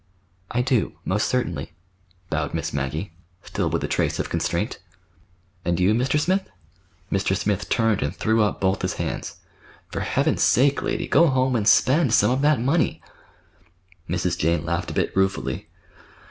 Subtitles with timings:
[0.49, 1.73] "I do, most certainly,"
[2.31, 3.13] bowed Miss Maggie,
[3.43, 4.79] still with a trace of constraint.
[5.63, 6.19] "And you, Mr.
[6.19, 6.49] Smith?"
[7.11, 7.37] Mr.
[7.37, 9.35] Smith turned and threw up both his hands.
[9.89, 12.99] "For Heaven's sake, lady, go home, and spend—some of that money!"
[14.09, 14.39] Mrs.
[14.39, 15.67] Jane laughed a bit ruefully.